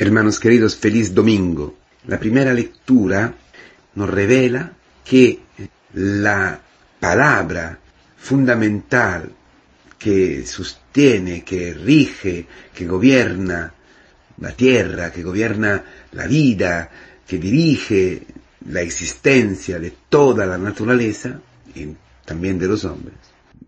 Hermanos 0.00 0.40
queridos, 0.40 0.76
feliz 0.76 1.12
domingo. 1.12 1.76
La 2.06 2.18
primera 2.18 2.54
lectura 2.54 3.34
nos 3.96 4.08
revela 4.08 4.72
que 5.04 5.40
la 5.92 6.58
palabra 6.98 7.78
fundamental 8.16 9.30
que 9.98 10.46
sostiene, 10.46 11.44
que 11.44 11.74
rige, 11.74 12.46
que 12.72 12.86
gobierna 12.86 13.74
la 14.38 14.52
tierra, 14.52 15.12
que 15.12 15.22
gobierna 15.22 15.84
la 16.12 16.26
vida, 16.26 16.90
que 17.26 17.36
dirige 17.36 18.22
la 18.70 18.80
existencia 18.80 19.78
de 19.78 19.92
toda 20.08 20.46
la 20.46 20.56
naturaleza 20.56 21.38
y 21.74 21.88
también 22.24 22.58
de 22.58 22.68
los 22.68 22.86
hombres. 22.86 23.18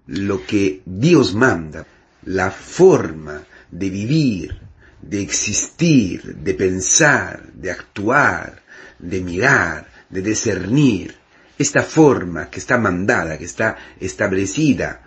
Lo 0.06 0.46
que 0.46 0.80
Dios 0.86 1.34
manda, 1.34 1.84
la 2.24 2.50
forma 2.50 3.42
de 3.70 3.90
vivir, 3.90 4.61
de 5.02 5.20
existir, 5.20 6.36
de 6.36 6.54
pensar, 6.54 7.52
de 7.52 7.70
actuar, 7.70 8.62
de 8.98 9.20
mirar, 9.20 9.86
de 10.08 10.22
discernir, 10.22 11.16
esta 11.58 11.82
forma 11.82 12.48
que 12.48 12.58
está 12.58 12.78
mandada, 12.78 13.38
que 13.38 13.44
está 13.44 13.76
establecida 14.00 15.02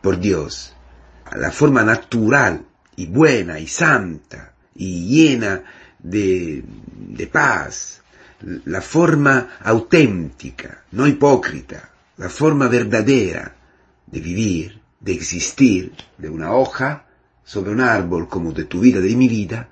por 0.00 0.18
Dios, 0.20 0.74
la 1.34 1.50
forma 1.50 1.82
natural 1.82 2.64
y 2.96 3.06
buena 3.06 3.58
y 3.58 3.66
santa 3.66 4.52
y 4.74 5.06
llena 5.08 5.64
de, 5.98 6.62
de 6.64 7.26
paz, 7.26 8.02
la 8.66 8.82
forma 8.82 9.56
auténtica, 9.60 10.84
no 10.92 11.06
hipócrita, 11.06 11.90
la 12.18 12.28
forma 12.28 12.68
verdadera 12.68 13.56
de 14.06 14.20
vivir, 14.20 14.80
de 15.00 15.12
existir, 15.12 15.92
de 16.18 16.28
una 16.28 16.52
hoja 16.52 17.05
sobre 17.46 17.70
un 17.70 17.80
árbol 17.80 18.28
como 18.28 18.52
de 18.52 18.64
tu 18.64 18.80
vida, 18.80 19.00
de 19.00 19.14
mi 19.14 19.28
vida, 19.28 19.68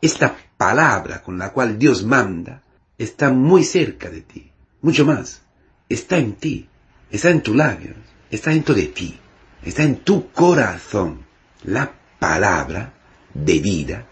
esta 0.00 0.36
palabra 0.58 1.22
con 1.22 1.38
la 1.38 1.52
cual 1.52 1.78
Dios 1.78 2.04
manda 2.04 2.62
está 2.98 3.30
muy 3.30 3.64
cerca 3.64 4.10
de 4.10 4.20
ti, 4.20 4.52
mucho 4.82 5.06
más, 5.06 5.40
está 5.88 6.18
en 6.18 6.34
ti, 6.34 6.68
está 7.10 7.30
en 7.30 7.42
tus 7.42 7.56
labios, 7.56 7.96
está 8.30 8.50
dentro 8.50 8.74
de 8.74 8.86
ti, 8.88 9.18
está 9.64 9.82
en 9.82 9.96
tu 9.96 10.30
corazón. 10.32 11.24
La 11.64 11.90
palabra 12.18 12.92
de 13.32 13.58
vida 13.58 14.04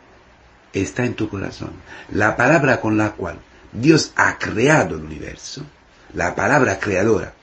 está 0.73 1.05
en 1.05 1.13
tu 1.15 1.29
corazón. 1.29 1.73
La 2.13 2.35
palabra 2.35 2.81
con 2.81 2.97
la 2.97 3.13
cual 3.13 3.39
Dios 3.73 4.13
ha 4.17 4.39
creado 4.39 4.97
el 4.97 5.05
universo, 5.05 5.63
la 6.15 6.35
palabra 6.35 6.79
creadora, 6.79 7.35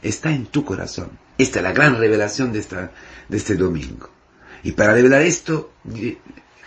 está 0.00 0.30
en 0.30 0.46
tu 0.46 0.64
corazón. 0.64 1.18
Esta 1.36 1.58
es 1.58 1.62
la 1.62 1.72
gran 1.72 1.98
revelación 1.98 2.50
de, 2.50 2.60
esta, 2.60 2.92
de 3.28 3.36
este 3.36 3.56
domingo. 3.56 4.08
Y 4.62 4.72
para 4.72 4.94
revelar 4.94 5.22
esto, 5.22 5.72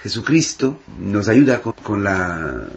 Jesucristo 0.02 0.82
nos 1.00 1.30
ayuda 1.30 1.62
con, 1.62 2.04
la 2.04 2.68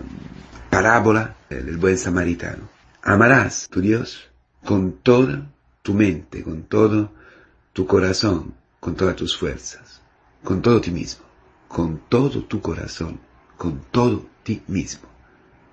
parábola 0.70 1.36
del 1.50 1.76
buen 1.76 1.98
samaritano. 1.98 2.68
Amarás 3.02 3.68
tu 3.68 3.80
Dios 3.80 4.30
con 4.64 4.92
toda 5.02 5.50
tu 5.82 5.94
mente, 5.94 6.42
con 6.42 6.62
todo 6.64 7.12
tu 7.72 7.86
corazón, 7.86 8.54
con 8.78 8.94
todas 8.94 9.16
tus 9.16 9.36
fuerzas, 9.36 10.00
con 10.44 10.62
todo 10.62 10.80
ti 10.80 10.90
mismo, 10.90 11.24
con 11.66 12.00
todo 12.08 12.44
tu 12.44 12.60
corazón, 12.60 13.20
con 13.56 13.80
todo 13.90 14.26
ti 14.44 14.62
mismo. 14.68 15.08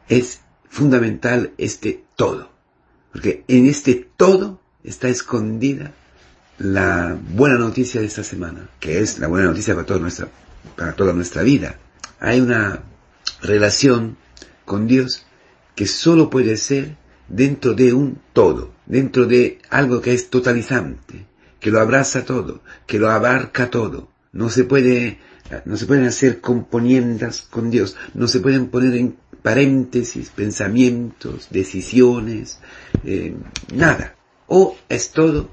Es 0.07 0.41
fundamental 0.69 1.53
este 1.57 2.03
todo, 2.15 2.49
porque 3.11 3.43
en 3.47 3.67
este 3.67 4.09
todo 4.17 4.59
está 4.83 5.07
escondida 5.07 5.93
la 6.57 7.17
buena 7.33 7.57
noticia 7.57 8.01
de 8.01 8.07
esta 8.07 8.23
semana, 8.23 8.69
que 8.79 8.99
es 8.99 9.19
la 9.19 9.27
buena 9.27 9.47
noticia 9.47 9.73
para 9.73 9.85
toda 9.85 9.99
nuestra, 9.99 10.27
para 10.75 10.93
toda 10.93 11.13
nuestra 11.13 11.43
vida. 11.43 11.77
Hay 12.19 12.39
una 12.39 12.83
relación 13.41 14.17
con 14.63 14.87
Dios 14.87 15.25
que 15.75 15.85
solo 15.85 16.29
puede 16.29 16.57
ser 16.57 16.95
dentro 17.27 17.73
de 17.73 17.93
un 17.93 18.19
todo, 18.33 18.73
dentro 18.85 19.25
de 19.25 19.59
algo 19.69 20.01
que 20.01 20.13
es 20.13 20.29
totalizante, 20.29 21.25
que 21.59 21.71
lo 21.71 21.79
abraza 21.79 22.23
todo, 22.23 22.61
que 22.85 22.99
lo 22.99 23.09
abarca 23.09 23.69
todo. 23.69 24.09
No 24.31 24.49
se 24.49 24.63
puede, 24.63 25.19
no 25.65 25.75
se 25.75 25.85
pueden 25.85 26.05
hacer 26.05 26.39
componiendas 26.39 27.41
con 27.41 27.69
Dios, 27.69 27.97
no 28.13 28.27
se 28.27 28.39
pueden 28.39 28.67
poner 28.67 28.95
en 28.95 29.17
paréntesis 29.41 30.29
pensamientos, 30.29 31.49
decisiones, 31.51 32.59
eh, 33.03 33.35
nada. 33.73 34.15
O 34.47 34.77
es 34.89 35.11
todo 35.11 35.49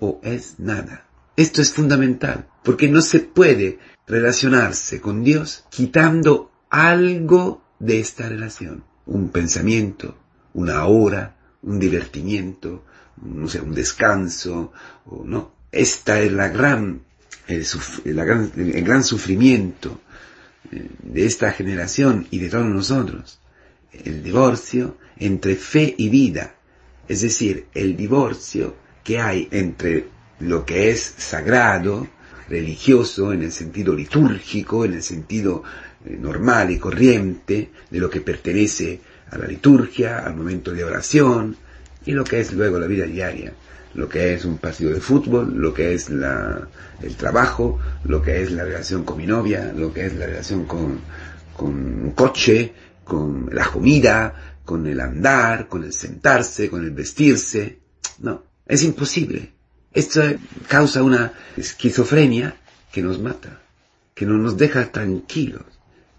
o 0.00 0.20
es 0.22 0.58
nada. 0.58 1.06
Esto 1.36 1.62
es 1.62 1.72
fundamental, 1.72 2.48
porque 2.64 2.88
no 2.88 3.00
se 3.00 3.20
puede 3.20 3.78
relacionarse 4.06 5.00
con 5.00 5.22
Dios 5.22 5.64
quitando 5.70 6.50
algo 6.70 7.62
de 7.78 8.00
esta 8.00 8.28
relación. 8.28 8.84
Un 9.06 9.28
pensamiento, 9.30 10.16
una 10.54 10.84
hora, 10.86 11.36
un 11.62 11.78
divertimiento, 11.78 12.84
no 13.22 13.48
sé, 13.48 13.60
un 13.60 13.74
descanso, 13.74 14.72
o 15.06 15.24
no. 15.24 15.52
Esta 15.70 16.20
es 16.20 16.32
la 16.32 16.48
gran, 16.48 17.02
el, 17.46 17.64
gran, 18.04 18.50
el 18.56 18.84
gran 18.84 19.04
sufrimiento 19.04 20.00
eh, 20.72 20.88
de 21.02 21.26
esta 21.26 21.52
generación 21.52 22.26
y 22.30 22.38
de 22.38 22.48
todos 22.48 22.66
nosotros. 22.66 23.40
El 23.92 24.22
divorcio 24.22 24.98
entre 25.18 25.56
fe 25.56 25.94
y 25.96 26.08
vida. 26.08 26.54
Es 27.06 27.22
decir, 27.22 27.66
el 27.74 27.96
divorcio 27.96 28.76
que 29.08 29.18
hay 29.18 29.48
entre 29.52 30.04
lo 30.40 30.66
que 30.66 30.90
es 30.90 31.00
sagrado, 31.16 32.06
religioso, 32.46 33.32
en 33.32 33.42
el 33.42 33.52
sentido 33.52 33.94
litúrgico, 33.94 34.84
en 34.84 34.92
el 34.92 35.02
sentido 35.02 35.62
eh, 36.04 36.18
normal 36.20 36.70
y 36.70 36.78
corriente, 36.78 37.70
de 37.90 37.98
lo 38.00 38.10
que 38.10 38.20
pertenece 38.20 39.00
a 39.30 39.38
la 39.38 39.46
liturgia, 39.46 40.18
al 40.18 40.36
momento 40.36 40.72
de 40.72 40.84
oración, 40.84 41.56
y 42.04 42.12
lo 42.12 42.22
que 42.22 42.40
es 42.40 42.52
luego 42.52 42.78
la 42.78 42.86
vida 42.86 43.06
diaria, 43.06 43.54
lo 43.94 44.10
que 44.10 44.34
es 44.34 44.44
un 44.44 44.58
partido 44.58 44.92
de 44.92 45.00
fútbol, 45.00 45.54
lo 45.56 45.72
que 45.72 45.94
es 45.94 46.10
el 46.10 47.16
trabajo, 47.16 47.78
lo 48.04 48.20
que 48.20 48.42
es 48.42 48.52
la 48.52 48.64
relación 48.64 49.04
con 49.04 49.16
mi 49.16 49.26
novia, 49.26 49.72
lo 49.74 49.90
que 49.90 50.04
es 50.04 50.16
la 50.16 50.26
relación 50.26 50.66
con, 50.66 51.00
con 51.56 51.70
un 51.70 52.10
coche, 52.10 52.74
con 53.04 53.48
la 53.52 53.64
comida, 53.70 54.58
con 54.66 54.86
el 54.86 55.00
andar, 55.00 55.66
con 55.66 55.82
el 55.82 55.94
sentarse, 55.94 56.68
con 56.68 56.84
el 56.84 56.90
vestirse. 56.90 57.78
No, 58.18 58.42
es 58.68 58.82
imposible. 58.84 59.52
Esto 59.92 60.22
causa 60.68 61.02
una 61.02 61.32
esquizofrenia 61.56 62.56
que 62.92 63.02
nos 63.02 63.18
mata, 63.18 63.62
que 64.14 64.26
no 64.26 64.34
nos 64.34 64.56
deja 64.56 64.92
tranquilos, 64.92 65.64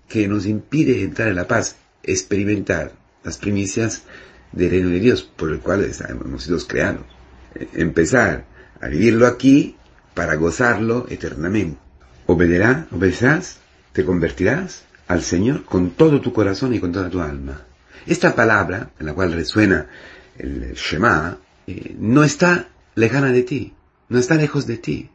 que 0.08 0.28
nos 0.28 0.46
impide 0.46 1.04
entrar 1.04 1.30
en 1.30 1.36
la 1.36 1.48
paz, 1.48 1.78
experimentar 2.04 2.94
las 3.24 3.38
primicias 3.38 4.04
del 4.52 4.72
reino 4.72 4.90
de 4.90 5.00
Dios 5.00 5.24
por 5.24 5.52
el 5.52 5.60
cual 5.60 5.90
hemos 6.10 6.44
sido 6.44 6.58
creados. 6.68 7.06
E, 7.54 7.68
empezar 7.76 8.46
a 8.82 8.88
vivirlo 8.88 9.28
aquí 9.28 9.76
para 10.16 10.36
gozarlo 10.36 11.06
eternamente. 11.10 11.80
Obedecerás, 12.26 12.86
obedecerás, 12.92 13.60
te 13.94 14.04
convertirás 14.04 14.84
al 15.08 15.22
Señor 15.22 15.66
con 15.66 15.92
todo 15.92 16.22
tu 16.22 16.34
corazón 16.34 16.74
y 16.74 16.80
con 16.80 16.92
toda 16.92 17.10
tu 17.10 17.22
alma. 17.22 17.66
Esta 18.06 18.34
palabra, 18.36 18.92
en 19.00 19.06
la 19.06 19.14
cual 19.14 19.34
resuena 19.34 19.88
el 20.38 20.74
Shema, 20.74 21.38
eh, 21.70 21.96
no 22.00 22.24
está 22.24 22.70
lejana 22.96 23.32
de 23.32 23.44
ti, 23.44 23.74
no 24.08 24.18
está 24.18 24.34
lejos 24.34 24.66
de 24.66 24.78
ti. 24.78 25.12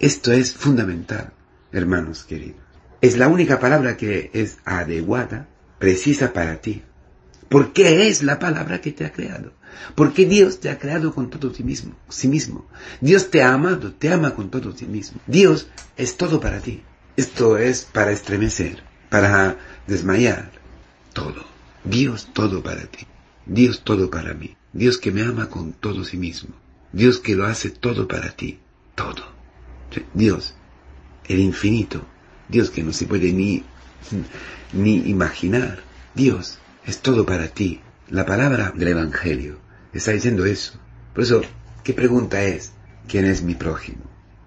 Esto 0.00 0.32
es 0.32 0.52
fundamental, 0.52 1.32
hermanos 1.70 2.24
queridos. 2.24 2.60
Es 3.00 3.16
la 3.16 3.28
única 3.28 3.60
palabra 3.60 3.96
que 3.96 4.28
es 4.32 4.58
adecuada, 4.64 5.48
precisa 5.78 6.32
para 6.32 6.60
ti. 6.60 6.82
Porque 7.48 8.08
es 8.08 8.24
la 8.24 8.40
palabra 8.40 8.80
que 8.80 8.90
te 8.90 9.04
ha 9.04 9.12
creado. 9.12 9.52
Porque 9.94 10.26
Dios 10.26 10.58
te 10.58 10.70
ha 10.70 10.78
creado 10.80 11.14
con 11.14 11.30
todo 11.30 11.52
ti 11.52 11.62
mismo, 11.62 11.94
sí 12.08 12.26
mismo. 12.26 12.66
Dios 13.00 13.30
te 13.30 13.44
ha 13.44 13.52
amado, 13.52 13.92
te 13.92 14.12
ama 14.12 14.34
con 14.34 14.50
todo 14.50 14.74
ti 14.74 14.86
mismo. 14.86 15.20
Dios 15.28 15.68
es 15.96 16.16
todo 16.16 16.40
para 16.40 16.58
ti. 16.58 16.82
Esto 17.16 17.58
es 17.58 17.82
para 17.82 18.10
estremecer, 18.10 18.82
para 19.08 19.56
desmayar. 19.86 20.50
Todo. 21.12 21.44
Dios 21.84 22.28
todo 22.32 22.60
para 22.60 22.86
ti. 22.86 23.06
Dios 23.46 23.82
todo 23.84 24.10
para 24.10 24.34
mí. 24.34 24.56
Dios 24.72 24.98
que 24.98 25.12
me 25.12 25.22
ama 25.22 25.48
con 25.48 25.72
todo 25.72 26.04
sí 26.04 26.16
mismo. 26.16 26.54
Dios 26.92 27.18
que 27.18 27.36
lo 27.36 27.46
hace 27.46 27.70
todo 27.70 28.08
para 28.08 28.32
ti. 28.32 28.58
Todo. 28.94 29.24
Dios, 30.14 30.54
el 31.26 31.40
infinito. 31.40 32.04
Dios 32.48 32.70
que 32.70 32.82
no 32.82 32.92
se 32.92 33.06
puede 33.06 33.32
ni, 33.32 33.64
ni 34.72 34.96
imaginar. 35.08 35.82
Dios 36.14 36.58
es 36.86 37.00
todo 37.00 37.26
para 37.26 37.48
ti. 37.48 37.80
La 38.08 38.26
palabra 38.26 38.72
del 38.74 38.88
Evangelio 38.88 39.58
está 39.92 40.12
diciendo 40.12 40.44
eso. 40.44 40.74
Por 41.14 41.24
eso, 41.24 41.42
¿qué 41.84 41.92
pregunta 41.92 42.42
es? 42.42 42.72
¿Quién 43.08 43.26
es 43.26 43.42
mi 43.42 43.54
prójimo? 43.54 44.04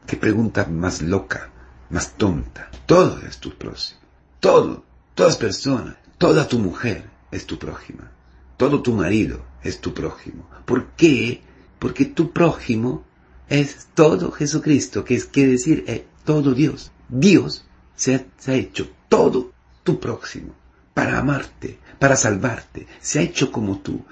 ¿Qué 0.07 0.18
pregunta 0.18 0.66
más 0.66 1.01
loca, 1.01 1.51
más 1.89 2.13
tonta? 2.18 2.69
Todo 2.86 3.19
es 3.27 3.39
tu 3.39 3.56
próximo. 3.57 4.00
Todo. 4.39 4.83
Todas 5.13 5.38
personas. 5.38 5.95
Toda 6.18 6.48
tu 6.48 6.60
mujer 6.60 7.10
es 7.31 7.45
tu 7.45 7.57
prójima. 7.57 8.12
Todo 8.57 8.81
tu 8.81 8.94
marido 8.94 9.42
es 9.63 9.80
tu 9.80 9.94
prójimo. 9.94 10.50
¿Por 10.66 10.88
qué? 10.92 11.42
Porque 11.80 12.06
tu 12.06 12.31
prójimo 12.31 13.04
es 13.50 13.88
todo 13.94 14.31
Jesucristo, 14.31 15.04
que 15.04 15.16
es 15.16 15.25
quiere 15.25 15.52
decir 15.52 15.84
es 15.88 16.04
todo 16.24 16.54
Dios. 16.54 16.92
Dios 17.10 17.66
se 17.96 18.16
ha, 18.16 18.54
hecho 18.54 18.90
todo 19.10 19.52
tu 19.84 20.00
próximo. 20.00 20.54
para 20.94 21.19
amarte, 21.19 21.78
para 22.00 22.16
salvarte. 22.16 22.88
Se 23.02 23.19
ha 23.19 23.22
hecho 23.22 23.52
como 23.52 23.80
tú, 23.80 24.06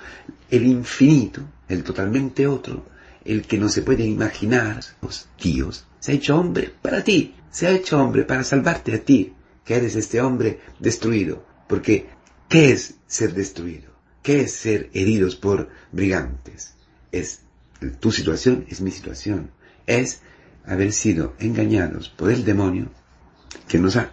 el 0.51 0.65
infinito, 0.67 1.41
el 1.69 1.81
totalmente 1.81 2.45
otro, 2.45 2.85
el 3.23 3.43
que 3.43 3.57
no 3.57 3.69
se 3.69 3.83
puede 3.83 4.05
imaginar, 4.05 4.83
los 5.01 5.29
tíos, 5.37 5.85
se 6.01 6.11
ha 6.11 6.15
hecho 6.15 6.37
hombre 6.37 6.73
para 6.81 7.01
ti, 7.01 7.35
se 7.49 7.67
ha 7.67 7.71
hecho 7.71 8.01
hombre 8.03 8.23
para 8.23 8.43
salvarte 8.43 8.95
a 8.95 8.99
ti, 8.99 9.33
que 9.63 9.75
eres 9.75 9.95
este 9.95 10.19
hombre 10.19 10.59
destruido. 10.77 11.45
Porque, 11.69 12.09
¿qué 12.49 12.73
es 12.73 12.95
ser 13.07 13.33
destruido? 13.33 13.92
¿Qué 14.23 14.41
es 14.41 14.53
ser 14.53 14.89
heridos 14.93 15.35
por 15.35 15.69
brigantes? 15.91 16.75
Es 17.11 17.41
tu 17.99 18.11
situación, 18.11 18.65
es 18.69 18.79
mi 18.79 18.89
situación. 18.89 19.51
Es 19.85 20.21
haber 20.65 20.93
sido 20.93 21.35
engañados 21.39 22.07
por 22.09 22.31
el 22.31 22.45
demonio 22.45 22.89
que 23.67 23.79
nos 23.79 23.97
ha 23.97 24.11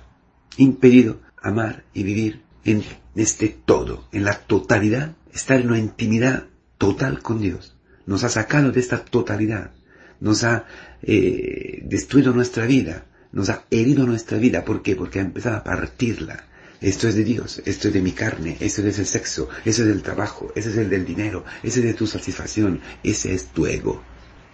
impedido 0.57 1.21
amar 1.41 1.85
y 1.95 2.03
vivir 2.03 2.43
en 2.65 2.83
este 3.15 3.49
todo, 3.49 4.09
en 4.12 4.25
la 4.25 4.35
totalidad, 4.35 5.15
estar 5.33 5.61
en 5.61 5.69
una 5.69 5.79
intimidad 5.79 6.47
total 6.77 7.23
con 7.23 7.41
Dios. 7.41 7.77
Nos 8.07 8.25
ha 8.25 8.29
sacado 8.29 8.73
de 8.73 8.81
esta 8.81 9.05
totalidad, 9.05 9.71
nos 10.19 10.43
ha 10.43 10.67
eh, 11.03 11.83
destruido 11.85 12.33
nuestra 12.33 12.67
vida, 12.67 13.07
nos 13.31 13.49
ha 13.49 13.65
herido 13.71 14.07
nuestra 14.07 14.39
vida. 14.39 14.65
¿Por 14.65 14.83
qué? 14.83 14.97
Porque 14.97 15.21
ha 15.21 15.23
empezado 15.23 15.57
a 15.57 15.65
partirla. 15.65 16.45
Esto 16.81 17.09
es 17.09 17.15
de 17.15 17.25
Dios, 17.25 17.61
esto 17.67 17.88
es 17.88 17.94
de 17.94 18.00
mi 18.00 18.12
carne, 18.12 18.56
esto 18.59 18.87
es 18.87 18.99
el 18.99 19.06
sexo, 19.06 19.50
eso 19.67 19.82
es 19.82 19.88
del 19.88 20.03
trabajo, 20.03 20.50
ese 20.55 20.71
es 20.71 20.77
el 20.79 20.88
del 20.88 21.05
dinero, 21.05 21.44
ese 21.62 21.81
es 21.81 21.85
de 21.85 21.94
tu 21.94 22.06
satisfacción, 22.06 22.81
ese 23.03 23.35
es 23.35 23.49
tu 23.49 23.67
ego. 23.67 24.03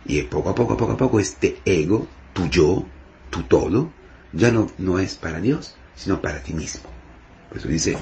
Y 0.05 0.20
poco 0.23 0.50
a 0.50 0.55
poco, 0.55 0.76
poco 0.76 0.93
a 0.93 0.96
poco, 0.96 1.20
este 1.20 1.61
ego, 1.64 2.08
tu 2.32 2.49
yo, 2.49 2.84
tu 3.31 3.44
todo, 3.44 3.93
ya 4.32 4.50
no, 4.50 4.70
no 4.78 4.99
es 4.99 5.14
para 5.14 5.40
Dios, 5.40 5.76
sino 5.94 6.20
para 6.20 6.43
ti 6.43 6.52
mismo. 6.52 6.90
Por 7.49 7.58
eso 7.58 7.69
dice 7.69 7.96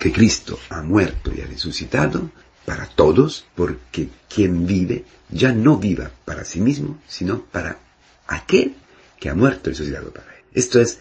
que 0.00 0.12
Cristo 0.12 0.58
ha 0.70 0.82
muerto 0.82 1.32
y 1.32 1.42
ha 1.42 1.46
resucitado 1.46 2.30
para 2.64 2.86
todos, 2.86 3.46
porque 3.54 4.08
quien 4.28 4.66
vive 4.66 5.04
ya 5.30 5.52
no 5.52 5.76
viva 5.76 6.10
para 6.24 6.44
sí 6.44 6.60
mismo, 6.60 6.98
sino 7.06 7.44
para 7.44 7.78
aquel 8.26 8.74
que 9.20 9.28
ha 9.28 9.34
muerto 9.34 9.70
y 9.70 9.74
resucitado 9.74 10.12
para 10.12 10.34
él. 10.34 10.44
Esto 10.54 10.80
es 10.80 10.98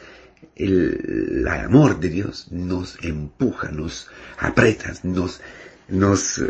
el, 0.56 1.48
amor 1.48 2.00
de 2.00 2.10
Dios 2.10 2.48
nos 2.52 2.98
empuja, 3.04 3.72
nos 3.72 4.10
aprieta, 4.38 4.94
nos, 5.04 5.42
nos 5.88 6.38
uh, 6.38 6.46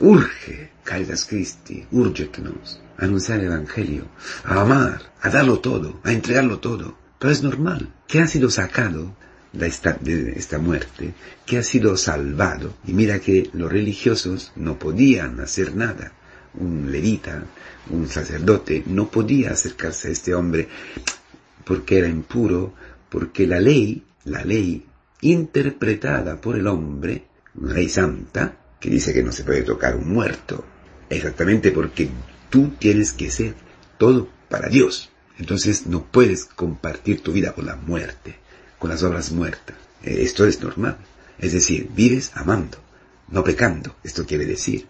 urge, 0.00 0.70
Caritas 0.84 1.24
Christi, 1.24 1.86
urgetnos, 1.92 2.80
a 2.96 3.04
anunciar 3.04 3.40
el 3.40 3.46
Evangelio, 3.46 4.06
a 4.44 4.60
amar, 4.60 5.02
a 5.20 5.28
darlo 5.28 5.60
todo, 5.60 6.00
a 6.04 6.12
entregarlo 6.12 6.58
todo. 6.58 6.96
Pero 7.18 7.32
es 7.32 7.42
normal, 7.42 7.92
que 8.06 8.20
ha 8.20 8.26
sido 8.26 8.48
sacado 8.48 9.14
de 9.52 9.66
esta, 9.66 9.92
de 9.94 10.32
esta 10.32 10.58
muerte, 10.58 11.14
que 11.44 11.58
ha 11.58 11.62
sido 11.62 11.96
salvado. 11.96 12.74
Y 12.86 12.92
mira 12.92 13.18
que 13.18 13.50
los 13.52 13.70
religiosos 13.70 14.52
no 14.56 14.78
podían 14.78 15.40
hacer 15.40 15.74
nada. 15.74 16.12
Un 16.54 16.90
levita, 16.90 17.44
un 17.90 18.08
sacerdote, 18.08 18.84
no 18.86 19.10
podía 19.10 19.50
acercarse 19.50 20.08
a 20.08 20.12
este 20.12 20.34
hombre 20.34 20.68
porque 21.68 21.98
era 21.98 22.08
impuro, 22.08 22.72
porque 23.08 23.46
la 23.46 23.60
ley, 23.60 24.04
la 24.24 24.44
ley 24.44 24.84
interpretada 25.20 26.40
por 26.40 26.56
el 26.56 26.66
hombre, 26.66 27.24
una 27.54 27.74
ley 27.74 27.88
santa, 27.88 28.56
que 28.78 28.90
dice 28.90 29.12
que 29.12 29.22
no 29.22 29.32
se 29.32 29.44
puede 29.44 29.62
tocar 29.62 29.96
un 29.96 30.12
muerto, 30.12 30.64
exactamente 31.10 31.72
porque 31.72 32.08
tú 32.50 32.72
tienes 32.78 33.12
que 33.12 33.30
ser 33.30 33.54
todo 33.98 34.28
para 34.48 34.68
Dios. 34.68 35.10
Entonces 35.38 35.86
no 35.86 36.04
puedes 36.04 36.44
compartir 36.44 37.22
tu 37.22 37.32
vida 37.32 37.52
con 37.52 37.66
la 37.66 37.76
muerte, 37.76 38.36
con 38.78 38.90
las 38.90 39.02
obras 39.02 39.32
muertas. 39.32 39.76
Eh, 40.02 40.18
esto 40.22 40.46
es 40.46 40.60
normal. 40.60 40.98
Es 41.38 41.52
decir, 41.52 41.88
vives 41.94 42.32
amando, 42.34 42.78
no 43.28 43.44
pecando. 43.44 43.96
Esto 44.02 44.26
quiere 44.26 44.46
decir, 44.46 44.86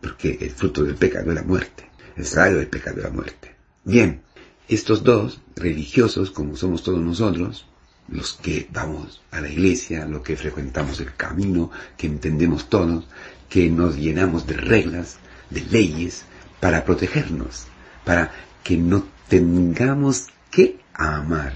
porque 0.00 0.38
el 0.40 0.50
fruto 0.50 0.82
del 0.82 0.96
pecado 0.96 1.30
es 1.30 1.34
la 1.36 1.42
muerte. 1.42 1.88
El 2.16 2.26
salario 2.26 2.58
del 2.58 2.68
pecado 2.68 2.98
es 2.98 3.04
la 3.04 3.10
muerte. 3.10 3.54
Bien, 3.84 4.22
estos 4.68 5.04
dos, 5.04 5.40
religiosos 5.56 6.30
como 6.30 6.56
somos 6.56 6.82
todos 6.82 7.00
nosotros, 7.00 7.66
los 8.08 8.34
que 8.34 8.68
vamos 8.70 9.22
a 9.30 9.40
la 9.40 9.48
iglesia, 9.48 10.06
los 10.06 10.22
que 10.22 10.36
frecuentamos 10.36 11.00
el 11.00 11.14
camino, 11.14 11.70
que 11.96 12.06
entendemos 12.06 12.68
todos, 12.68 13.06
que 13.48 13.70
nos 13.70 13.96
llenamos 13.96 14.46
de 14.46 14.54
reglas, 14.54 15.18
de 15.50 15.62
leyes, 15.62 16.24
para 16.60 16.84
protegernos, 16.84 17.66
para 18.04 18.32
que 18.62 18.76
no 18.76 19.06
tengamos 19.28 20.28
que 20.50 20.80
amar. 20.94 21.52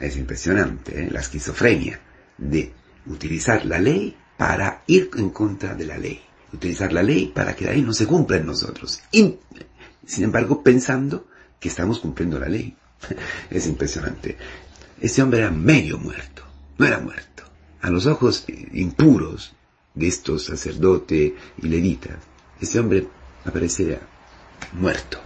Es 0.00 0.16
impresionante 0.16 1.04
¿eh? 1.04 1.08
la 1.10 1.20
esquizofrenia 1.20 2.00
de 2.36 2.72
utilizar 3.06 3.64
la 3.64 3.78
ley 3.78 4.16
para 4.36 4.82
ir 4.86 5.10
en 5.16 5.30
contra 5.30 5.74
de 5.74 5.86
la 5.86 5.98
ley. 5.98 6.20
Utilizar 6.52 6.92
la 6.92 7.02
ley 7.02 7.32
para 7.34 7.54
que 7.54 7.64
la 7.64 7.72
ley 7.72 7.82
no 7.82 7.92
se 7.92 8.06
cumpla 8.06 8.36
en 8.36 8.46
nosotros. 8.46 9.00
Y, 9.12 9.36
sin 10.06 10.24
embargo, 10.24 10.62
pensando 10.62 11.26
que 11.64 11.70
estamos 11.70 11.98
cumpliendo 11.98 12.38
la 12.38 12.46
ley. 12.46 12.76
es 13.50 13.66
impresionante. 13.66 14.36
Este 15.00 15.22
hombre 15.22 15.38
era 15.38 15.50
medio 15.50 15.96
muerto, 15.96 16.42
no 16.76 16.84
era 16.84 16.98
muerto. 16.98 17.42
A 17.80 17.88
los 17.88 18.04
ojos 18.04 18.44
impuros 18.74 19.54
de 19.94 20.08
estos 20.08 20.44
sacerdotes 20.44 21.32
y 21.62 21.66
levitas, 21.66 22.18
este 22.60 22.78
hombre 22.78 23.08
aparecía 23.46 23.98
muerto, 24.74 25.18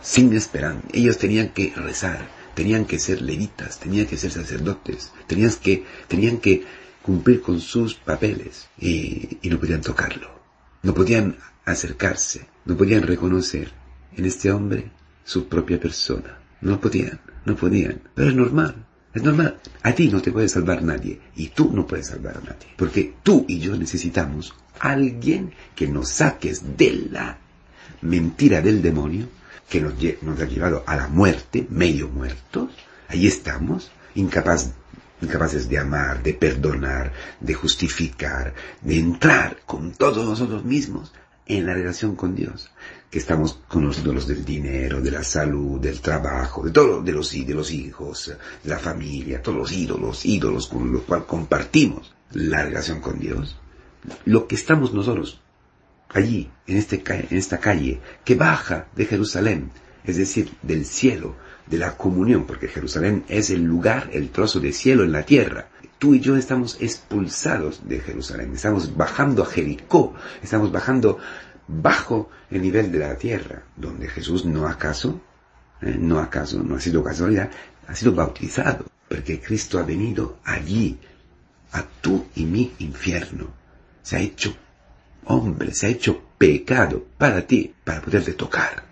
sin 0.00 0.32
esperanza. 0.34 0.86
Ellos 0.92 1.18
tenían 1.18 1.48
que 1.48 1.72
rezar, 1.74 2.28
tenían 2.54 2.84
que 2.84 3.00
ser 3.00 3.20
levitas, 3.20 3.80
tenían 3.80 4.06
que 4.06 4.16
ser 4.16 4.30
sacerdotes, 4.30 5.10
tenían 5.26 5.50
que, 5.60 5.84
tenían 6.06 6.38
que 6.38 6.64
cumplir 7.02 7.42
con 7.42 7.60
sus 7.60 7.96
papeles 7.96 8.68
y, 8.78 9.36
y 9.42 9.50
no 9.50 9.58
podían 9.58 9.80
tocarlo, 9.80 10.30
no 10.84 10.94
podían 10.94 11.38
acercarse, 11.64 12.46
no 12.66 12.76
podían 12.76 13.02
reconocer 13.02 13.72
en 14.16 14.26
este 14.26 14.52
hombre 14.52 14.92
su 15.24 15.48
propia 15.48 15.80
persona. 15.80 16.38
No 16.60 16.80
podían, 16.80 17.20
no 17.44 17.56
podían. 17.56 18.00
Pero 18.14 18.28
es 18.30 18.34
normal, 18.34 18.74
es 19.14 19.22
normal. 19.22 19.58
A 19.82 19.92
ti 19.92 20.08
no 20.08 20.22
te 20.22 20.32
puede 20.32 20.48
salvar 20.48 20.82
nadie 20.82 21.20
y 21.36 21.48
tú 21.48 21.70
no 21.72 21.86
puedes 21.86 22.08
salvar 22.08 22.36
a 22.36 22.40
nadie. 22.40 22.68
Porque 22.76 23.14
tú 23.22 23.44
y 23.48 23.58
yo 23.58 23.76
necesitamos 23.76 24.54
alguien 24.78 25.52
que 25.74 25.88
nos 25.88 26.08
saques 26.08 26.76
de 26.76 27.08
la 27.10 27.38
mentira 28.00 28.60
del 28.60 28.82
demonio 28.82 29.28
que 29.68 29.80
nos, 29.80 29.94
nos 30.22 30.40
ha 30.40 30.46
llevado 30.46 30.84
a 30.86 30.96
la 30.96 31.08
muerte, 31.08 31.66
medio 31.70 32.08
muertos. 32.08 32.70
Ahí 33.08 33.26
estamos, 33.26 33.90
incapaz, 34.14 34.72
incapaces 35.20 35.68
de 35.68 35.78
amar, 35.78 36.22
de 36.22 36.34
perdonar, 36.34 37.12
de 37.40 37.54
justificar, 37.54 38.54
de 38.82 38.98
entrar 38.98 39.58
con 39.66 39.92
todos 39.92 40.26
nosotros 40.26 40.64
mismos 40.64 41.12
en 41.46 41.66
la 41.66 41.74
relación 41.74 42.16
con 42.16 42.34
Dios 42.34 42.70
que 43.12 43.18
estamos 43.18 43.58
con 43.68 43.84
los 43.84 43.98
ídolos 43.98 44.26
del 44.26 44.42
dinero, 44.42 45.02
de 45.02 45.10
la 45.10 45.22
salud, 45.22 45.78
del 45.78 46.00
trabajo, 46.00 46.64
de 46.64 46.70
todo, 46.70 47.02
de 47.02 47.12
los, 47.12 47.34
hijos, 47.34 48.34
de 48.64 48.70
la 48.70 48.78
familia, 48.78 49.42
todos 49.42 49.58
los 49.58 49.72
ídolos, 49.72 50.24
ídolos 50.24 50.66
con 50.66 50.90
los 50.90 51.02
cuales 51.02 51.26
compartimos 51.26 52.14
la 52.30 52.64
relación 52.64 53.02
con 53.02 53.20
Dios. 53.20 53.58
Lo 54.24 54.48
que 54.48 54.54
estamos 54.54 54.94
nosotros 54.94 55.42
allí, 56.08 56.50
en, 56.66 56.78
este, 56.78 57.02
en 57.06 57.36
esta 57.36 57.58
calle, 57.58 58.00
que 58.24 58.34
baja 58.34 58.86
de 58.96 59.04
Jerusalén, 59.04 59.70
es 60.04 60.16
decir, 60.16 60.52
del 60.62 60.84
cielo, 60.84 61.36
de 61.66 61.78
la 61.78 61.96
comunión, 61.96 62.44
porque 62.44 62.68
Jerusalén 62.68 63.24
es 63.28 63.50
el 63.50 63.62
lugar, 63.62 64.10
el 64.12 64.30
trozo 64.30 64.60
de 64.60 64.72
cielo 64.72 65.04
en 65.04 65.12
la 65.12 65.24
tierra. 65.24 65.68
Tú 65.98 66.14
y 66.14 66.20
yo 66.20 66.36
estamos 66.36 66.76
expulsados 66.80 67.88
de 67.88 68.00
Jerusalén, 68.00 68.52
estamos 68.54 68.96
bajando 68.96 69.42
a 69.42 69.46
Jericó, 69.46 70.14
estamos 70.42 70.72
bajando 70.72 71.18
bajo 71.68 72.28
el 72.50 72.62
nivel 72.62 72.90
de 72.90 72.98
la 72.98 73.16
tierra, 73.16 73.62
donde 73.76 74.08
Jesús 74.08 74.44
no 74.44 74.66
acaso, 74.66 75.20
eh, 75.80 75.96
no 75.98 76.18
acaso, 76.18 76.62
no 76.62 76.76
ha 76.76 76.80
sido 76.80 77.04
casualidad, 77.04 77.50
ha 77.86 77.94
sido 77.94 78.12
bautizado, 78.12 78.86
porque 79.08 79.40
Cristo 79.40 79.78
ha 79.78 79.82
venido 79.82 80.38
allí, 80.44 80.98
a 81.72 81.84
tú 82.00 82.26
y 82.34 82.44
mi 82.44 82.72
infierno, 82.80 83.48
se 84.02 84.16
ha 84.16 84.20
hecho 84.20 84.54
hombre, 85.24 85.72
se 85.72 85.86
ha 85.86 85.88
hecho 85.88 86.20
pecado 86.36 87.04
para 87.16 87.46
ti, 87.46 87.74
para 87.84 88.02
poderte 88.02 88.32
tocar. 88.32 88.91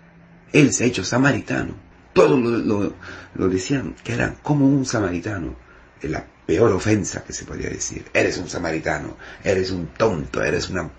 Él 0.53 0.73
se 0.73 0.83
ha 0.83 0.87
hecho 0.87 1.03
samaritano. 1.03 1.73
Todos 2.13 2.39
lo, 2.39 3.49
decían 3.49 3.95
que 4.03 4.13
era 4.13 4.35
como 4.41 4.67
un 4.67 4.85
samaritano. 4.85 5.55
La 6.01 6.25
peor 6.45 6.71
ofensa 6.71 7.23
que 7.23 7.33
se 7.33 7.45
podía 7.45 7.69
decir. 7.69 8.05
Eres 8.13 8.37
un 8.37 8.49
samaritano, 8.49 9.17
eres 9.43 9.71
un 9.71 9.87
tonto, 9.87 10.43
eres 10.43 10.69
una, 10.69 10.89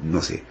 no 0.00 0.22
sé, 0.22 0.42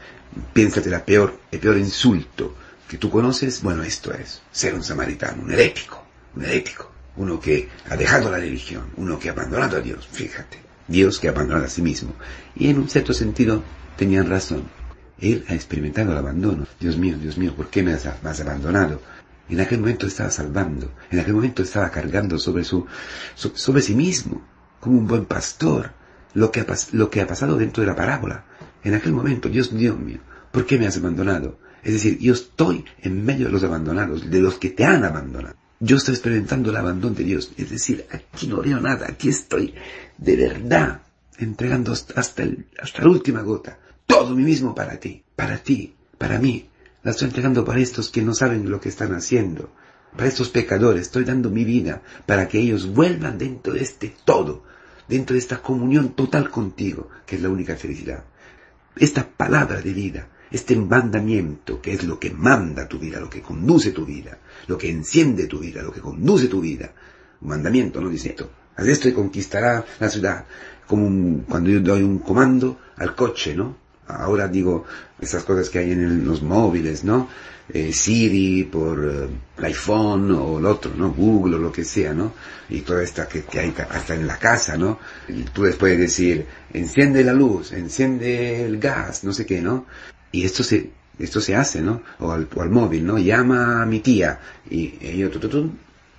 piénsate 0.54 0.90
la 0.90 1.06
peor, 1.06 1.38
el 1.52 1.60
peor 1.60 1.78
insulto 1.78 2.56
que 2.88 2.98
tú 2.98 3.10
conoces, 3.10 3.62
bueno, 3.62 3.84
esto 3.84 4.14
es 4.14 4.42
ser 4.52 4.74
un 4.74 4.84
samaritano, 4.84 5.44
un 5.44 5.52
herético, 5.52 6.04
un 6.36 6.46
herético, 6.46 6.90
uno 7.18 7.40
que 7.40 7.68
ha 7.90 7.98
dejado 7.98 8.32
la 8.32 8.38
religión, 8.38 8.92
uno 8.96 9.20
que 9.20 9.30
ha 9.30 9.34
abandonado 9.34 9.78
a 9.78 9.82
Dios, 9.82 10.08
fíjate, 10.10 10.58
Dios 10.88 11.20
que 11.20 11.28
ha 11.28 11.32
abandonado 11.32 11.66
a 11.66 11.70
sí 11.70 11.82
mismo. 11.82 12.14
Y 12.56 12.70
en 12.70 12.78
un 12.80 12.90
cierto 12.90 13.14
sentido 13.14 13.62
tenían 13.98 14.30
razón. 14.30 14.64
Él 15.20 15.46
ha 15.48 15.56
experimentado 15.56 16.12
el 16.12 16.18
abandono. 16.18 16.68
Dios 16.80 16.98
mío, 16.98 17.18
Dios 17.18 17.38
mío, 17.38 17.54
¿por 17.56 17.70
qué 17.70 17.84
me 17.84 17.94
has, 17.94 18.06
abandonado? 18.06 19.02
En 19.50 19.60
aquel 19.60 19.80
momento 19.80 20.08
estaba 20.08 20.30
salvando, 20.30 20.92
en 21.10 21.20
aquel 21.20 21.34
momento 21.34 21.64
estaba 21.64 21.90
cargando 21.90 22.38
sobre 22.38 22.64
su, 22.64 22.86
sobre 23.36 23.82
sí 23.82 23.96
mismo, 23.96 24.46
como 24.80 24.98
un 24.98 25.08
buen 25.08 25.26
pastor, 25.26 25.92
lo 26.34 26.52
que, 26.52 26.62
ha, 26.62 27.28
pasado 27.28 27.58
dentro 27.58 27.82
de 27.82 27.88
la 27.88 27.96
parábola. 27.96 28.46
En 28.84 28.94
aquel 28.94 29.14
momento, 29.14 29.50
Dios, 29.50 29.76
Dios 29.76 29.98
mío, 29.98 30.20
¿por 30.52 30.66
qué 30.66 30.78
me 30.78 30.86
has 30.86 30.98
abandonado? 30.98 31.60
Es 31.84 31.94
decir, 31.94 32.20
yo 32.20 32.34
estoy 32.34 32.86
en 33.02 33.24
medio 33.24 33.46
de 33.46 33.52
los 33.54 33.64
abandonados, 33.64 34.30
de 34.30 34.40
los 34.40 34.60
que 34.60 34.70
te 34.70 34.86
han 34.86 35.04
abandonado. 35.04 35.56
Yo 35.80 35.98
estoy 35.98 36.16
experimentando 36.16 36.70
el 36.70 36.76
abandono 36.76 37.16
de 37.16 37.24
Dios. 37.24 37.52
Es 37.58 37.70
decir, 37.70 38.06
aquí 38.12 38.48
no 38.48 38.62
veo 38.62 38.80
nada, 38.80 39.08
aquí 39.08 39.30
estoy 39.30 39.74
de 40.18 40.36
verdad 40.36 41.02
entregando 41.38 41.92
hasta, 41.94 42.20
hasta 42.20 42.44
la 42.44 43.10
última 43.10 43.42
gota. 43.42 43.80
Todo 44.08 44.34
mí 44.36 44.44
mismo 44.44 44.74
para 44.74 45.00
ti, 45.00 45.22
para 45.36 45.58
ti, 45.58 45.94
para 46.18 46.40
mí. 46.40 46.70
La 47.04 47.12
estoy 47.12 47.28
entregando 47.28 47.64
para 47.64 47.80
estos 47.80 48.10
que 48.10 48.22
no 48.22 48.34
saben 48.34 48.70
lo 48.70 48.80
que 48.80 48.90
están 48.90 49.14
haciendo. 49.14 49.70
Para 50.16 50.30
estos 50.30 50.50
pecadores 50.50 51.04
estoy 51.04 51.26
dando 51.26 51.50
mi 51.50 51.66
vida 51.66 52.02
para 52.26 52.48
que 52.48 52.58
ellos 52.58 52.88
vuelvan 52.88 53.38
dentro 53.38 53.74
de 53.74 53.82
este 53.82 54.16
todo, 54.26 54.64
dentro 55.08 55.34
de 55.34 55.40
esta 55.40 55.62
comunión 55.62 56.16
total 56.16 56.50
contigo, 56.50 57.10
que 57.26 57.36
es 57.36 57.42
la 57.42 57.50
única 57.50 57.76
felicidad. 57.76 58.24
Esta 58.96 59.28
palabra 59.28 59.82
de 59.82 59.94
vida, 59.94 60.30
este 60.50 60.76
mandamiento, 60.76 61.82
que 61.82 61.94
es 61.94 62.04
lo 62.04 62.18
que 62.18 62.32
manda 62.32 62.88
tu 62.88 62.98
vida, 62.98 63.20
lo 63.20 63.30
que 63.30 63.42
conduce 63.42 63.92
tu 63.92 64.06
vida, 64.06 64.40
lo 64.68 64.78
que 64.78 64.90
enciende 64.90 65.48
tu 65.48 65.60
vida, 65.60 65.84
lo 65.84 65.92
que 65.92 66.02
conduce 66.02 66.48
tu 66.48 66.62
vida. 66.62 66.94
Un 67.42 67.50
mandamiento, 67.50 68.02
no 68.02 68.10
dice 68.10 68.30
esto. 68.30 68.50
Haz 68.76 68.88
esto 68.88 69.10
y 69.10 69.14
conquistará 69.14 69.86
la 70.00 70.10
ciudad. 70.10 70.46
Como 70.88 71.44
cuando 71.44 71.70
yo 71.70 71.82
doy 71.82 72.04
un 72.04 72.20
comando 72.20 72.80
al 72.96 73.14
coche, 73.16 73.54
¿no? 73.54 73.87
Ahora 74.08 74.48
digo 74.48 74.86
esas 75.20 75.44
cosas 75.44 75.70
que 75.70 75.80
hay 75.80 75.92
en 75.92 76.26
los 76.26 76.42
móviles, 76.42 77.04
¿no? 77.04 77.28
Eh, 77.70 77.92
Siri 77.92 78.64
por 78.64 78.98
eh, 79.04 79.28
el 79.58 79.66
iPhone 79.66 80.32
o 80.32 80.60
el 80.60 80.66
otro, 80.66 80.94
¿no? 80.96 81.12
Google 81.12 81.58
o 81.58 81.60
lo 81.60 81.72
que 81.72 81.84
sea, 81.84 82.14
¿no? 82.14 82.34
Y 82.70 82.82
toda 82.82 83.04
esta 83.04 83.28
que, 83.28 83.44
hay 83.60 83.74
hasta 83.90 84.16
en 84.16 84.26
la 84.26 84.38
casa, 84.38 84.78
¿no? 84.78 85.00
Y 85.28 85.44
tú 85.44 85.66
les 85.66 85.76
puedes 85.76 86.00
decir, 86.00 86.46
enciende 86.72 87.26
la 87.26 87.34
luz, 87.34 87.74
enciende 87.74 88.66
el 88.66 88.80
gas, 88.80 89.26
no 89.26 89.34
sé 89.34 89.46
qué, 89.46 89.62
¿no? 89.62 89.86
Y 90.32 90.46
esto 90.46 90.64
se, 90.64 90.92
esto 91.20 91.42
se 91.42 91.56
hace, 91.56 91.82
¿no? 91.82 92.04
O 92.20 92.32
al, 92.32 92.48
móvil, 92.70 93.06
¿no? 93.06 93.18
Llama 93.18 93.82
a 93.82 93.86
mi 93.86 94.00
tía 94.00 94.40
y, 94.70 95.18
yo, 95.18 95.30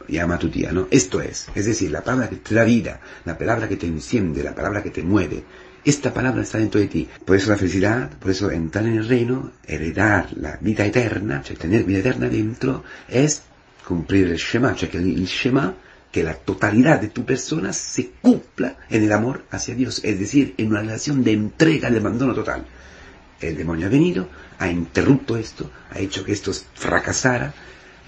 llama 0.06 0.34
a 0.34 0.38
tu 0.38 0.50
tía, 0.50 0.70
¿no? 0.72 0.86
Esto 0.90 1.22
es, 1.22 1.46
es 1.54 1.64
decir, 1.64 1.90
la 1.90 2.02
palabra 2.02 2.28
que 2.28 2.36
te 2.36 2.54
da 2.54 2.64
vida, 2.64 3.00
la 3.24 3.38
palabra 3.38 3.68
que 3.68 3.76
te 3.76 3.86
enciende, 3.86 4.42
la 4.42 4.54
palabra 4.54 4.82
que 4.82 4.90
te 4.90 5.02
mueve, 5.02 5.44
esta 5.88 6.12
palabra 6.12 6.42
está 6.42 6.58
dentro 6.58 6.80
de 6.80 6.86
ti. 6.86 7.08
Por 7.24 7.36
eso 7.36 7.50
la 7.50 7.56
felicidad, 7.56 8.10
por 8.18 8.30
eso 8.30 8.50
entrar 8.50 8.86
en 8.86 8.98
el 8.98 9.08
reino, 9.08 9.52
heredar 9.66 10.28
la 10.36 10.58
vida 10.60 10.84
eterna, 10.84 11.42
tener 11.42 11.84
vida 11.84 12.00
eterna 12.00 12.28
dentro, 12.28 12.84
es 13.08 13.42
cumplir 13.86 14.26
el 14.26 14.36
Shema, 14.36 14.74
cioè 14.74 14.90
que 14.90 14.98
el 14.98 15.24
Shema, 15.24 15.74
que 16.12 16.22
la 16.22 16.34
totalidad 16.34 17.00
de 17.00 17.08
tu 17.08 17.24
persona 17.24 17.72
se 17.72 18.10
cumpla 18.20 18.76
en 18.90 19.02
el 19.04 19.12
amor 19.12 19.44
hacia 19.50 19.74
Dios, 19.74 20.02
es 20.04 20.18
decir, 20.18 20.54
en 20.58 20.68
una 20.68 20.80
relación 20.80 21.24
de 21.24 21.32
entrega, 21.32 21.90
de 21.90 21.98
abandono 21.98 22.34
total. 22.34 22.66
El 23.40 23.56
demonio 23.56 23.86
ha 23.86 23.90
venido, 23.90 24.28
ha 24.58 24.68
interrupto 24.68 25.38
esto, 25.38 25.70
ha 25.90 26.00
hecho 26.00 26.22
que 26.22 26.32
esto 26.32 26.52
fracasara, 26.74 27.54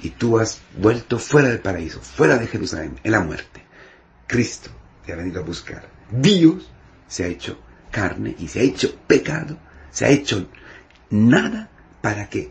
y 0.02 0.10
tú 0.10 0.38
has 0.38 0.60
vuelto 0.76 1.18
fuera 1.18 1.48
del 1.48 1.60
paraíso, 1.60 2.00
fuera 2.00 2.36
de 2.36 2.46
Jerusalén, 2.46 3.00
en 3.02 3.12
la 3.12 3.20
muerte. 3.20 3.62
Cristo 4.26 4.70
te 5.04 5.12
ha 5.12 5.16
venido 5.16 5.40
a 5.40 5.44
buscar. 5.44 5.88
Dios 6.10 6.70
se 7.06 7.24
ha 7.24 7.26
hecho 7.26 7.58
carne 7.90 8.34
y 8.38 8.48
se 8.48 8.60
ha 8.60 8.62
hecho 8.62 8.94
pecado, 9.06 9.58
se 9.90 10.06
ha 10.06 10.10
hecho 10.10 10.48
nada 11.10 11.70
para 12.00 12.28
que 12.28 12.50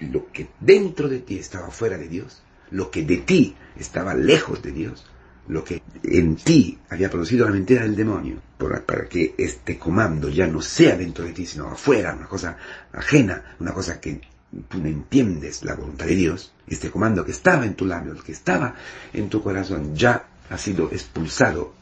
lo 0.00 0.30
que 0.30 0.48
dentro 0.60 1.08
de 1.08 1.20
ti 1.20 1.38
estaba 1.38 1.70
fuera 1.70 1.98
de 1.98 2.08
Dios, 2.08 2.42
lo 2.70 2.90
que 2.90 3.04
de 3.04 3.18
ti 3.18 3.56
estaba 3.76 4.14
lejos 4.14 4.62
de 4.62 4.72
Dios, 4.72 5.06
lo 5.48 5.64
que 5.64 5.82
en 6.02 6.36
ti 6.36 6.78
había 6.90 7.10
producido 7.10 7.46
la 7.46 7.52
mentira 7.52 7.82
del 7.82 7.96
demonio, 7.96 8.40
para 8.58 9.08
que 9.08 9.34
este 9.38 9.78
comando 9.78 10.28
ya 10.28 10.46
no 10.46 10.60
sea 10.60 10.96
dentro 10.96 11.24
de 11.24 11.32
ti, 11.32 11.46
sino 11.46 11.68
afuera, 11.68 12.14
una 12.14 12.28
cosa 12.28 12.56
ajena, 12.92 13.56
una 13.58 13.72
cosa 13.72 14.00
que 14.00 14.20
tú 14.68 14.78
no 14.78 14.88
entiendes 14.88 15.64
la 15.64 15.74
voluntad 15.74 16.06
de 16.06 16.14
Dios, 16.14 16.52
este 16.66 16.90
comando 16.90 17.24
que 17.24 17.32
estaba 17.32 17.64
en 17.64 17.74
tu 17.74 17.86
labio, 17.86 18.14
que 18.22 18.32
estaba 18.32 18.74
en 19.12 19.28
tu 19.28 19.42
corazón, 19.42 19.94
ya 19.96 20.28
ha 20.50 20.58
sido 20.58 20.90
expulsado 20.92 21.77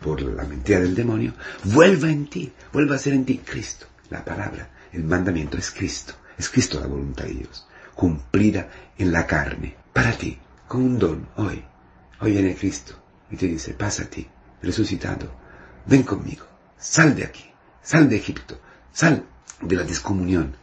por 0.00 0.20
la 0.22 0.44
mentira 0.44 0.80
del 0.80 0.94
demonio, 0.94 1.34
vuelva 1.64 2.10
en 2.10 2.26
ti, 2.28 2.52
vuelva 2.72 2.96
a 2.96 2.98
ser 2.98 3.14
en 3.14 3.24
ti 3.24 3.38
Cristo. 3.38 3.86
La 4.10 4.24
palabra, 4.24 4.70
el 4.92 5.04
mandamiento 5.04 5.56
es 5.56 5.70
Cristo, 5.70 6.14
es 6.36 6.48
Cristo 6.48 6.80
la 6.80 6.86
voluntad 6.86 7.24
de 7.24 7.34
Dios, 7.34 7.66
cumplida 7.94 8.68
en 8.98 9.12
la 9.12 9.26
carne, 9.26 9.76
para 9.92 10.12
ti, 10.12 10.38
con 10.66 10.82
un 10.82 10.98
don, 10.98 11.28
hoy. 11.36 11.64
Hoy 12.20 12.32
viene 12.32 12.54
Cristo 12.54 12.94
y 13.30 13.36
te 13.36 13.46
dice, 13.46 13.74
pasa 13.74 14.04
a 14.04 14.06
ti, 14.06 14.26
resucitado, 14.62 15.30
ven 15.86 16.02
conmigo, 16.02 16.46
sal 16.78 17.14
de 17.14 17.24
aquí, 17.24 17.44
sal 17.82 18.08
de 18.08 18.16
Egipto, 18.16 18.60
sal 18.92 19.24
de 19.60 19.76
la 19.76 19.84
descomunión 19.84 20.54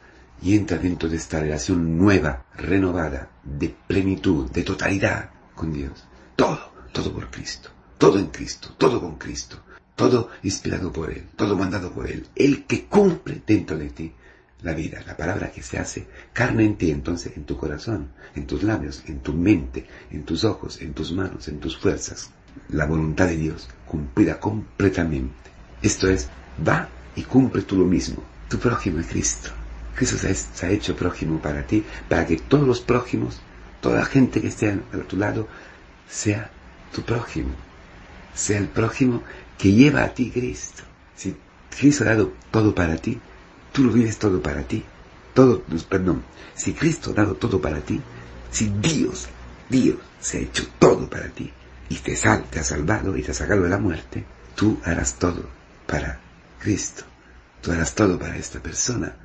y 0.41 0.55
entra 0.55 0.77
dentro 0.77 1.09
de 1.09 1.17
esta 1.17 1.39
relación 1.39 1.97
nueva, 1.97 2.45
renovada, 2.55 3.29
de 3.43 3.74
plenitud, 3.88 4.51
de 4.51 4.63
totalidad 4.63 5.29
con 5.55 5.74
Dios. 5.74 6.05
Todo, 6.36 6.71
todo 6.91 7.12
por 7.12 7.31
Cristo. 7.31 7.69
Todo 7.98 8.20
en 8.20 8.27
Cristo, 8.27 8.75
todo 8.77 9.01
con 9.01 9.16
Cristo, 9.18 9.58
todo 9.96 10.30
inspirado 10.44 10.92
por 10.92 11.10
Él, 11.10 11.25
todo 11.36 11.58
mandado 11.58 11.92
por 11.92 12.10
Él, 12.10 12.27
el 12.36 12.66
que 12.66 12.86
cumple 12.86 13.42
dentro 13.46 13.75
de 13.77 13.89
ti 13.89 14.13
la 14.62 14.74
vida, 14.74 15.04
la 15.06 15.18
palabra 15.18 15.51
que 15.51 15.63
se 15.63 15.80
hace 15.80 16.08
carne 16.34 16.66
en 16.66 16.77
ti, 16.77 16.92
entonces 16.92 17.36
en 17.36 17.46
tu 17.46 17.58
corazón, 17.58 18.10
en 18.36 18.46
tus 18.46 18.62
labios, 18.62 19.04
en 19.08 19.20
tu 19.20 19.34
mente, 19.34 19.88
en 20.12 20.24
tus 20.24 20.44
ojos, 20.44 20.80
en 20.82 20.94
tus 20.94 21.12
manos, 21.12 21.48
en 21.48 21.60
tus 21.60 21.77
fuerzas, 21.77 22.30
la 22.70 22.86
voluntad 22.86 23.27
de 23.27 23.38
Dios 23.38 23.68
cumplida 23.88 24.39
completamente. 24.39 25.34
Esto 25.82 26.08
es, 26.08 26.27
va 26.68 26.89
y 27.16 27.24
cumple 27.24 27.63
tú 27.63 27.77
lo 27.77 27.86
mismo. 27.86 28.24
Tu 28.48 28.60
prójimo 28.60 29.00
es 29.00 29.08
Cristo. 29.08 29.50
Cristo 29.96 30.18
se 30.18 30.66
ha 30.66 30.70
hecho 30.70 30.96
prójimo 30.96 31.39
para 31.39 31.66
ti, 31.66 31.84
para 32.08 32.27
que 32.27 32.38
todos 32.38 32.68
los 32.68 32.82
prójimos, 32.82 33.39
toda 33.82 33.98
la 33.98 34.06
gente 34.06 34.39
que 34.39 34.48
esté 34.48 34.70
a 34.70 34.98
tu 35.08 35.18
lado, 35.18 35.48
sea 36.08 36.51
tu 36.94 37.01
prójimo 37.01 37.66
sea 38.38 38.60
el 38.60 38.67
prójimo 38.67 39.24
que 39.58 39.74
lleva 39.74 40.03
a 40.03 40.13
ti 40.13 40.29
Cristo. 40.29 40.84
Si 41.15 41.36
Cristo 41.77 42.03
ha 42.03 42.08
dado 42.08 42.34
todo 42.51 42.74
para 42.74 42.96
ti, 42.98 43.20
tú 43.74 43.84
lo 43.84 43.91
vives 43.91 44.17
todo 44.17 44.41
para 44.41 44.62
ti. 44.62 44.86
Todo, 45.34 45.63
perdón, 45.89 46.24
si 46.56 46.74
Cristo 46.74 47.12
ha 47.12 47.13
dado 47.13 47.36
todo 47.36 47.60
para 47.60 47.82
ti, 47.82 48.00
si 48.51 48.70
Dios, 48.82 49.27
Dios 49.70 49.98
se 50.20 50.38
ha 50.38 50.41
hecho 50.41 50.67
todo 50.79 51.10
para 51.10 51.27
ti 51.29 51.51
y 51.89 51.96
te, 51.96 52.15
sal, 52.15 52.46
te 52.50 52.60
ha 52.60 52.63
salvado 52.63 53.15
y 53.17 53.24
te 53.24 53.32
ha 53.32 53.36
sacado 53.36 53.63
de 53.63 53.70
la 53.70 53.77
muerte, 53.77 54.24
tú 54.56 54.79
harás 54.84 55.15
todo 55.15 55.44
para 55.86 56.20
Cristo. 56.60 57.03
Tú 57.62 57.72
harás 57.72 57.96
todo 57.96 58.20
para 58.20 58.38
esta 58.38 58.62
persona 58.62 59.15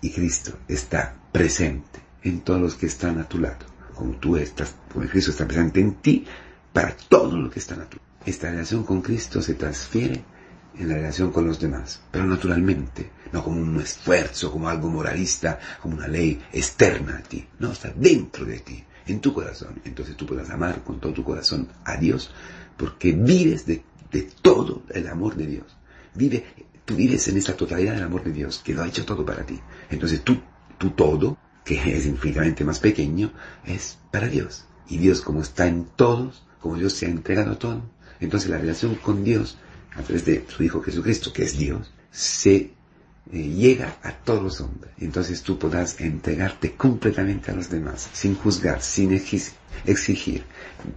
y 0.00 0.10
Cristo 0.10 0.58
está 0.66 1.14
presente 1.30 2.00
en 2.22 2.40
todos 2.40 2.60
los 2.60 2.74
que 2.74 2.86
están 2.86 3.18
a 3.20 3.28
tu 3.28 3.38
lado. 3.38 3.66
Como 3.94 4.14
tú 4.14 4.36
estás, 4.36 4.74
como 4.92 5.06
Cristo 5.06 5.30
está 5.30 5.46
presente 5.46 5.80
en 5.80 5.94
ti, 5.96 6.26
para 6.72 6.96
todos 6.96 7.34
los 7.34 7.52
que 7.52 7.58
están 7.58 7.80
a 7.80 7.84
tu 7.84 7.96
lado 7.98 8.11
esta 8.24 8.50
relación 8.50 8.84
con 8.84 9.02
Cristo 9.02 9.42
se 9.42 9.54
transfiere 9.54 10.22
en 10.78 10.88
la 10.88 10.94
relación 10.94 11.32
con 11.32 11.46
los 11.46 11.60
demás, 11.60 12.00
pero 12.10 12.24
naturalmente, 12.24 13.10
no 13.32 13.42
como 13.42 13.60
un 13.60 13.80
esfuerzo, 13.80 14.50
como 14.50 14.68
algo 14.68 14.90
moralista, 14.90 15.58
como 15.80 15.96
una 15.96 16.08
ley 16.08 16.40
externa 16.52 17.18
a 17.18 17.22
ti, 17.22 17.46
no, 17.58 17.72
está 17.72 17.92
dentro 17.94 18.44
de 18.44 18.60
ti, 18.60 18.82
en 19.06 19.20
tu 19.20 19.32
corazón. 19.32 19.80
Entonces 19.84 20.16
tú 20.16 20.26
puedas 20.26 20.50
amar 20.50 20.82
con 20.82 21.00
todo 21.00 21.12
tu 21.12 21.24
corazón 21.24 21.68
a 21.84 21.96
Dios, 21.96 22.30
porque 22.76 23.12
vives 23.12 23.66
de, 23.66 23.84
todo 24.42 24.82
el 24.90 25.08
amor 25.08 25.36
de 25.36 25.46
Dios. 25.46 25.76
Vive, 26.14 26.44
tú 26.84 26.96
vives 26.96 27.28
en 27.28 27.38
esa 27.38 27.56
totalidad 27.56 27.94
del 27.94 28.04
amor 28.04 28.24
de 28.24 28.32
Dios, 28.32 28.60
que 28.62 28.74
lo 28.74 28.82
ha 28.82 28.88
hecho 28.88 29.06
todo 29.06 29.24
para 29.24 29.44
ti. 29.44 29.58
Entonces 29.90 30.22
tú, 30.22 30.38
tú 30.78 30.90
todo, 30.90 31.38
que 31.64 31.96
es 31.96 32.06
infinitamente 32.06 32.64
más 32.64 32.78
pequeño, 32.78 33.32
es 33.64 33.98
para 34.10 34.28
Dios. 34.28 34.66
Y 34.88 34.98
Dios 34.98 35.22
como 35.22 35.40
está 35.40 35.66
en 35.66 35.86
todos, 35.96 36.44
como 36.60 36.76
Dios 36.76 36.92
se 36.92 37.06
ha 37.06 37.08
entregado 37.08 37.52
a 37.52 37.58
todos, 37.58 37.82
entonces 38.24 38.50
la 38.50 38.58
relación 38.58 38.94
con 38.96 39.24
Dios, 39.24 39.58
a 39.94 40.02
través 40.02 40.24
de 40.24 40.44
su 40.48 40.62
Hijo 40.62 40.80
Jesucristo, 40.80 41.32
que 41.32 41.42
es 41.42 41.58
Dios, 41.58 41.92
se 42.10 42.54
eh, 42.56 42.70
llega 43.32 43.96
a 44.02 44.12
todos 44.12 44.42
los 44.42 44.60
hombres. 44.60 44.92
Entonces 44.98 45.42
tú 45.42 45.58
podrás 45.58 46.00
entregarte 46.00 46.74
completamente 46.74 47.50
a 47.50 47.54
los 47.54 47.68
demás, 47.68 48.08
sin 48.12 48.36
juzgar, 48.36 48.80
sin 48.80 49.12
exigir, 49.12 50.44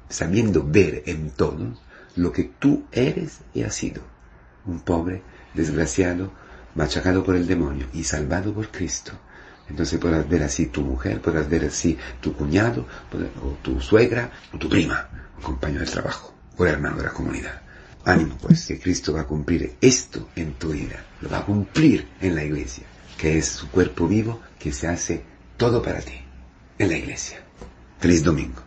sabiendo 0.09 0.63
ver 0.63 1.03
en 1.07 1.31
todos 1.31 1.81
lo 2.15 2.31
que 2.31 2.43
tú 2.43 2.83
eres 2.91 3.39
y 3.53 3.63
has 3.63 3.75
sido. 3.75 4.01
Un 4.65 4.79
pobre, 4.79 5.21
desgraciado, 5.53 6.31
machacado 6.75 7.23
por 7.23 7.35
el 7.35 7.47
demonio 7.47 7.87
y 7.93 8.03
salvado 8.03 8.53
por 8.53 8.69
Cristo. 8.69 9.13
Entonces 9.67 9.99
podrás 9.99 10.29
ver 10.29 10.43
así 10.43 10.67
tu 10.67 10.81
mujer, 10.81 11.21
podrás 11.21 11.49
ver 11.49 11.65
así 11.65 11.97
tu 12.21 12.33
cuñado, 12.33 12.85
o 13.43 13.49
tu 13.63 13.81
suegra, 13.81 14.31
o 14.53 14.59
tu 14.59 14.69
prima, 14.69 15.09
un 15.37 15.43
compañero 15.43 15.83
de 15.83 15.91
trabajo 15.91 16.34
o 16.57 16.65
hermano 16.65 16.97
de 16.97 17.03
la 17.03 17.13
comunidad. 17.13 17.61
Ánimo 18.05 18.37
pues, 18.37 18.67
que 18.67 18.79
Cristo 18.79 19.13
va 19.13 19.21
a 19.21 19.27
cumplir 19.27 19.75
esto 19.81 20.29
en 20.35 20.53
tu 20.53 20.69
vida, 20.69 21.03
lo 21.21 21.29
va 21.29 21.39
a 21.39 21.45
cumplir 21.45 22.07
en 22.21 22.35
la 22.35 22.43
iglesia, 22.43 22.85
que 23.17 23.37
es 23.37 23.47
su 23.47 23.69
cuerpo 23.69 24.07
vivo 24.07 24.41
que 24.59 24.71
se 24.71 24.87
hace 24.87 25.23
todo 25.57 25.81
para 25.81 26.01
ti, 26.01 26.19
en 26.77 26.89
la 26.89 26.97
iglesia. 26.97 27.39
Feliz 27.99 28.23
domingo. 28.23 28.64